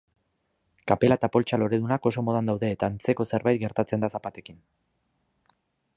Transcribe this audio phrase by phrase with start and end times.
[0.91, 4.59] Kapela eta poltsa loredunak oso modan daude eta antzeko zerbait gertatzen da zapatekin.